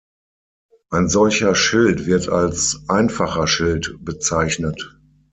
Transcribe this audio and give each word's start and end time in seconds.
Ein 0.89 1.09
solcher 1.09 1.53
Schild 1.53 2.07
wird 2.07 2.27
als 2.27 2.85
einfacher 2.89 3.45
Schild 3.45 3.97
bezeichnet. 3.99 4.97